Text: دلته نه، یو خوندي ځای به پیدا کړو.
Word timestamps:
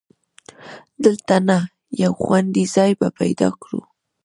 دلته 1.03 1.35
نه، 1.47 1.57
یو 2.03 2.11
خوندي 2.23 2.65
ځای 2.75 2.91
به 2.99 3.07
پیدا 3.19 3.49
کړو. 3.61 3.81